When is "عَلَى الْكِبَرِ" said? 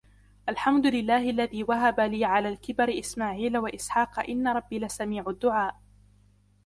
2.25-2.99